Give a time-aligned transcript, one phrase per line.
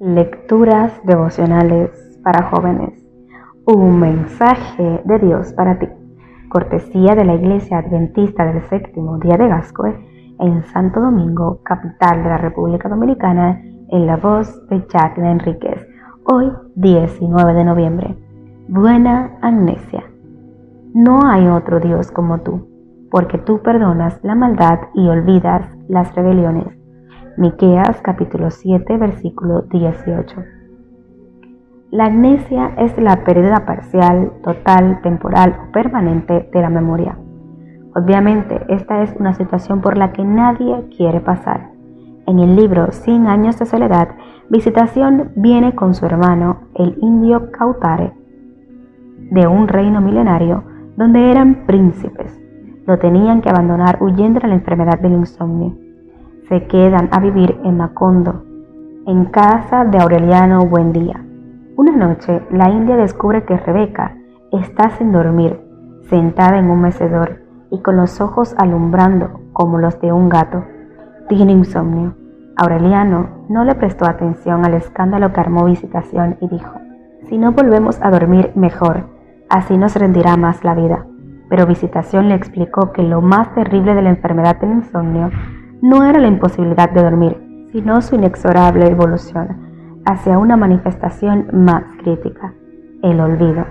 [0.00, 3.00] Lecturas devocionales para jóvenes.
[3.64, 5.86] Un mensaje de Dios para ti.
[6.48, 9.96] Cortesía de la Iglesia Adventista del Séptimo Día de Gascoe
[10.40, 15.86] en Santo Domingo, capital de la República Dominicana, en la voz de Jacqueline Enríquez.
[16.24, 18.18] Hoy, 19 de noviembre.
[18.66, 20.02] Buena amnesia.
[20.92, 22.66] No hay otro Dios como tú,
[23.12, 26.83] porque tú perdonas la maldad y olvidas las rebeliones
[27.36, 30.36] Miqueas capítulo 7 versículo 18.
[31.90, 37.18] La amnesia es la pérdida parcial, total, temporal o permanente de la memoria.
[37.96, 41.72] Obviamente, esta es una situación por la que nadie quiere pasar.
[42.28, 44.10] En el libro Cien años de soledad,
[44.48, 48.12] Visitación viene con su hermano, el indio Cautare,
[49.32, 50.62] de un reino milenario
[50.96, 52.40] donde eran príncipes.
[52.86, 55.83] Lo tenían que abandonar huyendo de la enfermedad del insomnio
[56.48, 58.44] se quedan a vivir en Macondo,
[59.06, 61.24] en casa de Aureliano Buendía.
[61.76, 64.16] Una noche, la india descubre que Rebeca
[64.52, 65.60] está sin dormir,
[66.08, 70.64] sentada en un mecedor y con los ojos alumbrando como los de un gato.
[71.28, 72.14] Tiene insomnio.
[72.56, 76.78] Aureliano no le prestó atención al escándalo que armó Visitación y dijo,
[77.28, 79.08] si no volvemos a dormir mejor,
[79.48, 81.06] así nos rendirá más la vida.
[81.48, 85.30] Pero Visitación le explicó que lo más terrible de la enfermedad del insomnio
[85.82, 92.54] no era la imposibilidad de dormir, sino su inexorable evolución hacia una manifestación más crítica,
[93.02, 93.64] el olvido.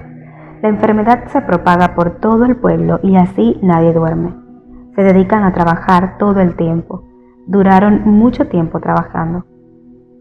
[0.62, 4.34] La enfermedad se propaga por todo el pueblo y así nadie duerme.
[4.96, 7.04] Se dedican a trabajar todo el tiempo.
[7.48, 9.46] Duraron mucho tiempo trabajando.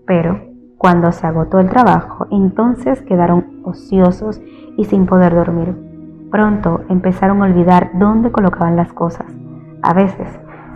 [0.06, 0.41] Pero
[0.78, 4.42] cuando se agotó el trabajo, entonces quedaron ociosos
[4.77, 5.77] y sin poder dormir.
[6.30, 9.27] Pronto empezaron a olvidar dónde colocaban las cosas.
[9.83, 10.28] A veces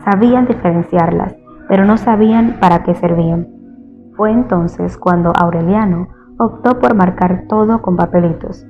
[0.09, 1.35] Sabían diferenciarlas,
[1.69, 3.49] pero no sabían para qué servían.
[4.17, 6.07] Fue entonces cuando Aureliano
[6.39, 8.65] optó por marcar todo con papelitos.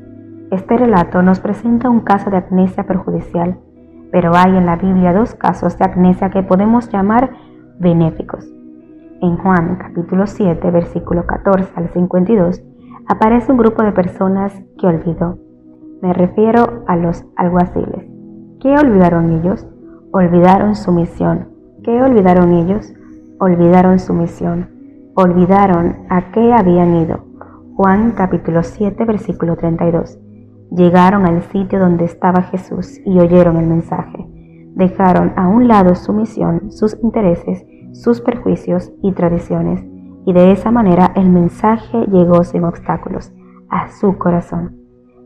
[0.51, 3.59] Este relato nos presenta un caso de amnesia perjudicial,
[4.11, 7.31] pero hay en la Biblia dos casos de amnesia que podemos llamar
[7.79, 8.51] benéficos.
[9.21, 12.63] En Juan capítulo 7, versículo 14 al 52,
[13.09, 15.37] aparece un grupo de personas que olvidó.
[16.01, 18.07] Me refiero a los alguaciles.
[18.59, 19.69] ¿Qué olvidaron ellos?
[20.13, 21.49] Olvidaron su misión.
[21.83, 22.93] ¿Qué olvidaron ellos?
[23.39, 24.71] Olvidaron su misión.
[25.15, 27.25] Olvidaron a qué habían ido.
[27.75, 30.19] Juan capítulo 7 versículo 32.
[30.71, 34.27] Llegaron al sitio donde estaba Jesús y oyeron el mensaje.
[34.75, 39.85] Dejaron a un lado su misión, sus intereses, sus perjuicios y tradiciones,
[40.27, 43.33] y de esa manera el mensaje llegó sin obstáculos
[43.71, 44.77] a su corazón.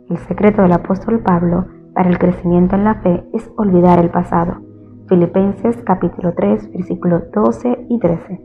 [0.08, 4.69] El secreto del apóstol Pablo para el crecimiento en la fe es olvidar el pasado
[5.10, 8.40] Filipenses capítulo 3, versículos 12 y 13.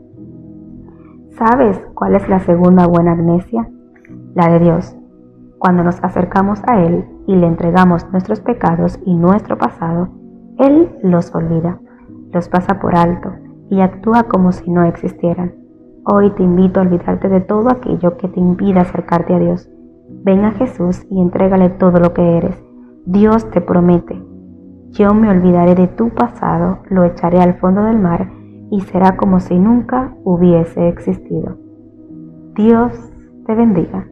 [1.38, 3.70] ¿Sabes cuál es la segunda buena amnesia?
[4.34, 4.96] La de Dios.
[5.60, 10.08] Cuando nos acercamos a Él y le entregamos nuestros pecados y nuestro pasado,
[10.58, 11.78] Él los olvida,
[12.32, 13.30] los pasa por alto
[13.70, 15.54] y actúa como si no existieran.
[16.04, 19.70] Hoy te invito a olvidarte de todo aquello que te impida acercarte a Dios.
[20.24, 22.60] Ven a Jesús y entrégale todo lo que eres.
[23.04, 24.20] Dios te promete
[24.92, 28.30] yo me olvidaré de tu pasado, lo echaré al fondo del mar
[28.70, 31.58] y será como si nunca hubiese existido.
[32.54, 32.92] Dios
[33.46, 34.06] te bendiga.